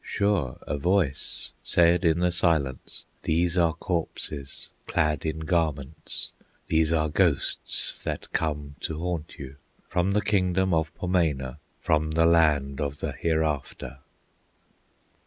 Sure 0.03 0.57
a 0.63 0.79
voice 0.79 1.51
said 1.63 2.03
in 2.03 2.21
the 2.21 2.31
silence: 2.31 3.05
"These 3.21 3.55
are 3.55 3.73
corpses 3.75 4.69
clad 4.87 5.27
in 5.27 5.41
garments, 5.41 6.31
These 6.65 6.91
are 6.91 7.07
ghosts 7.07 8.03
that 8.03 8.33
come 8.33 8.77
to 8.79 8.97
haunt 8.97 9.35
you, 9.37 9.57
From 9.87 10.13
the 10.13 10.21
kingdom 10.23 10.73
of 10.73 10.91
Ponemah, 10.95 11.59
From 11.81 12.09
the 12.09 12.25
land 12.25 12.81
of 12.81 12.99
the 12.99 13.11
Hereafter!" 13.11 13.99